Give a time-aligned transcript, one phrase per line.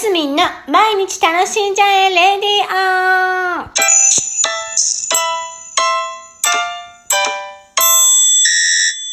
[0.00, 3.68] スミンの毎日楽しんじゃえレディオ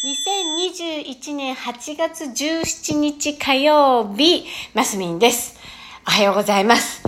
[0.02, 5.58] 2021年8月17日火曜日、マスミンです。
[6.06, 7.02] おはようございます。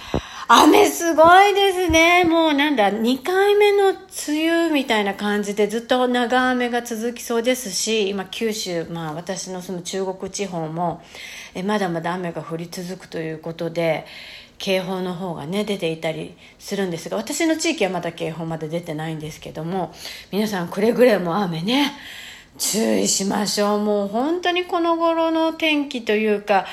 [0.53, 2.25] 雨すごいですね。
[2.25, 11.03] もうなんだ、2回目の梅雨みたいな感じでずっと長雨が続きそうですし、今九州、まあ私の住む中国地方も、
[11.55, 14.07] えまだまだ雨が降り続くということで、
[14.59, 19.95] 警報の方がね、出ていたりするんですが、私の地域はまだ警報まで出てないんですけども、
[20.33, 21.93] 皆さんくれぐれも雨ね、
[22.59, 23.79] 注意しましょう。
[23.79, 26.67] もう本当にこの頃の天気というか、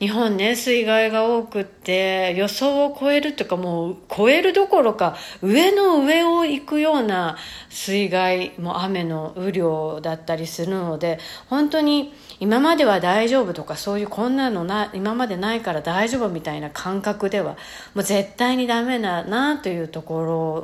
[0.00, 7.36] 日本ね、水害が多くって、予想を超えるというかもう超えるどころか、上の上を行くような
[7.68, 11.18] 水害、も雨の雨量だったりするので、
[11.50, 17.58] 本当に今までは大丈夫とか、そういうこんなのな、今までないから大丈夫みたいな感覚では、
[17.92, 20.22] もう絶対にダメだなというとこ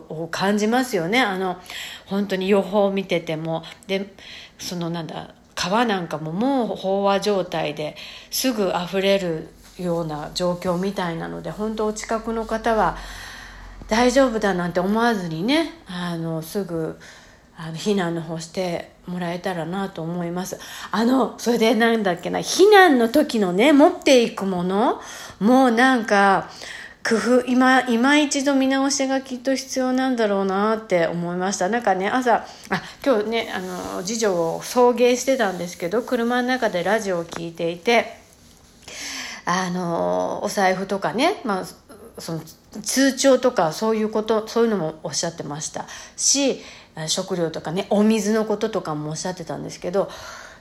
[0.08, 1.20] ろを感じますよね。
[1.20, 1.58] あの、
[2.06, 3.64] 本当に予報を見てても。
[3.86, 4.14] で、
[4.58, 7.96] そのなんだ、川なんかももう飽和状態で
[8.30, 12.96] すぐ溢れるような状況みたいなので本当お近くの方は
[13.88, 16.98] 大丈夫だなんて思わずにねあのすぐ
[17.56, 20.58] あの避難の方してもらえたらなと思います。
[20.90, 25.00] あのそれでなんだっけな避難の時のね持っていくもの
[25.40, 26.50] もうなんか
[27.08, 38.06] 工夫今今一度見直しがきっと必要なんだろうなって思いましたなんかね朝あ今日ねあの次女を送迎してたんですけど車の中でラジオを聞いていて
[39.44, 41.64] あのお財布とかね、まあ、
[42.18, 42.40] その
[42.82, 46.60] 通帳とかそういうことそういうのもおっしゃってましたし
[47.06, 50.10] 食料とかねお水のこととかもおっしゃってたんですけど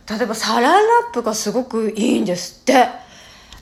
[0.07, 0.79] 例えばサランラ
[1.09, 3.05] ップがすごくいいんですって。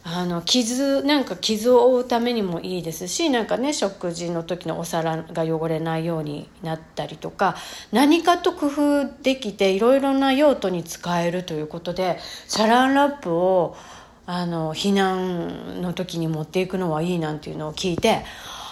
[0.05, 7.55] あの傷なんか傷を負うためにもいいですしなんかね食事の時のお皿が汚れないようになったりとか
[7.93, 13.77] 何かと工夫できていろいろな用途に使えるということでサランラップを
[14.25, 18.23] あの避難の時に持っていくのはいいなんていうのを聞いて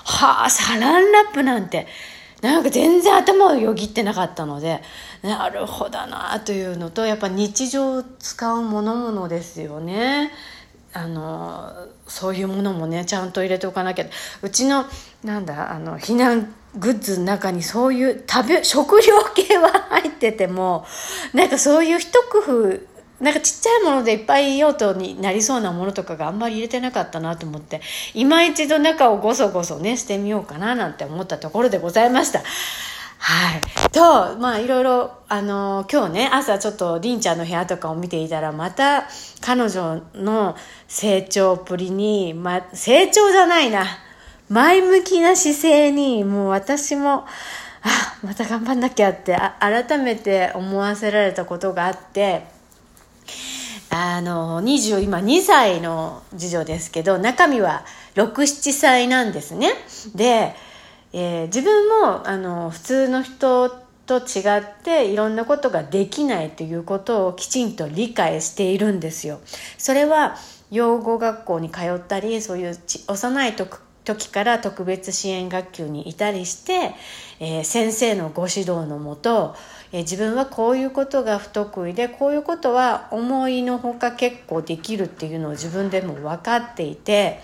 [0.04, 1.88] はあサランラップなんて
[2.42, 4.82] なんか全然頭をよぎってなかったので
[5.22, 10.32] なるほどなというのとやっぱ日常使うものものですよね。
[10.94, 11.72] あの
[12.08, 14.06] そういうものもねちゃんと入れておかなきゃ
[14.42, 14.86] うちの
[15.24, 20.86] なんだあの避難グッズの中にそういう食べ食料系は入ってても
[21.34, 22.92] なんかそういう一工夫
[23.22, 27.82] なんかちっちゃいものでいっぱい用途になりそうなものとかがあんまり入れてなかったなと思って
[28.14, 32.42] 今一度中をごそごそねしてみようかななんて思ったところでございました。
[33.24, 33.62] はい。
[33.92, 39.08] と、まあいろいろ、あの今日ね、朝ちょっとりんちゃんの部屋とかを見ていたら、また
[39.42, 40.56] 彼女の
[40.88, 43.86] 成長っぷりに、ま、成長じゃないな。
[44.50, 47.26] 前向きな姿勢に、もう私も、
[47.84, 52.48] あ、また頑張んなきゃって、あ改めて思わせられたことがあって、
[53.92, 59.74] あの、20、今2歳の次女ですけど、中身は6、7歳なんですね。
[60.16, 60.56] で、
[61.14, 63.70] えー自分もあの普通の人
[64.06, 69.40] と違っていろんなことができないということをきちんと理解しているんですよ。
[69.78, 70.36] それは
[70.70, 73.54] 養護学校に通ったりそういうち幼い
[74.04, 76.94] 時から特別支援学級にいたりして、
[77.40, 79.56] えー先生のご指導のもと、
[79.92, 87.42] えー自分はこういうことが不得意でこういうことは思いのほか結構できるっていうのを自分でも分かっていて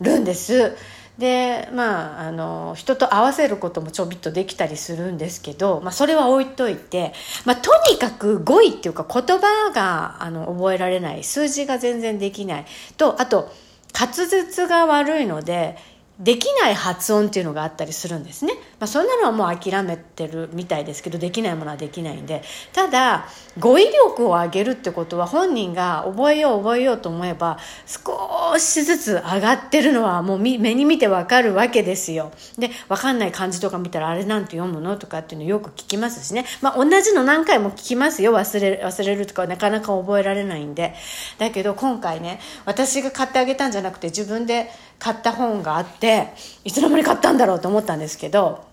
[0.00, 0.76] るんです。
[1.18, 7.12] でまああの人と合わせることもちょびっとできたりするんですけど、まあ、それは置いといて、
[7.44, 11.22] まあ、とにかく語彙っていうか言葉があの覚えられない。
[11.22, 12.66] 数字が全然できない。
[12.96, 13.52] とあと
[13.98, 15.76] 滑舌が悪いので
[16.20, 18.54] できない発音っていうのがあったりするんですね。
[18.78, 22.42] まあ、そんなのはもう諦めてるみたいですけどできないものはできないんで
[22.72, 23.26] ただ
[23.58, 32.30] 語彙力を上げるってことは本人が覚えよう覚えようと思えば少しずつ上がってるのはもう目に見てわかるわけですよ。
[32.58, 40.94] でわかんない漢字とか見たらあれなんて読むのとかっていうのよく聞きますしね、まあ、同じの何回も聞きますよ忘れ忘れるとかなかなか覚えられないんで
[41.38, 46.28] だけど今回ね私が買ってあげたんじゃなくて自分で買った本があって
[46.64, 48.64] いつの間に買ったんだろうと思ったんですけど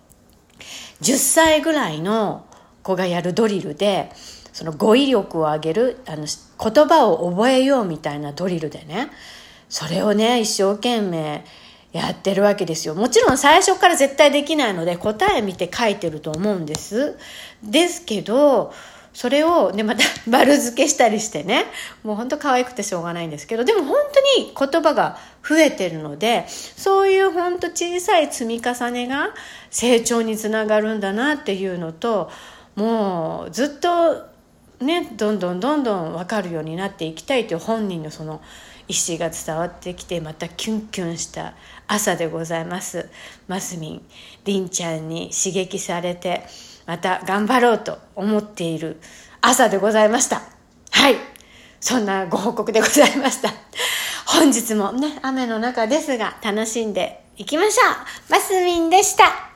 [1.02, 2.46] 10歳ぐらいの
[2.84, 4.12] 子がやるドリルで
[4.54, 9.10] その語彙力を上げるあの言葉を覚えようみたいなドリルでね
[9.70, 11.46] それをね一生懸命
[11.94, 12.96] やってるわけですよ。
[12.96, 17.18] もちろん最初から絶対できないので答え見て書いてると思うんです。
[17.64, 18.74] ですけど
[19.14, 21.66] それをねまた 丸付けしたりしてね。
[22.04, 23.64] もう本当可愛くてしょうがないんですけど。
[23.64, 23.98] でも本
[24.36, 25.18] 当に言葉が
[25.48, 29.30] 増えてるので、そういうほんと小さい積み重ねが
[29.70, 32.32] 成長につながるんだなっていうのと、
[32.76, 34.32] もうずっと
[34.80, 38.42] ね、どんどんどんどん分かるようになっていきたいという本人のその
[38.88, 41.54] 意思が伝わってきてまたキュンキュンした
[41.88, 43.10] 朝でございます。
[43.48, 44.02] マスミン
[44.46, 46.44] りんちゃんに刺激されて
[46.86, 49.00] また頑張ろうと思っている
[49.42, 50.42] 朝でございました。
[50.92, 51.16] はい。
[51.80, 53.50] そんなご報告でございました。
[54.28, 57.92] 本日もね雨の中ですが楽しんでいきましょ
[58.30, 58.32] う。
[58.32, 59.51] マスミンでした。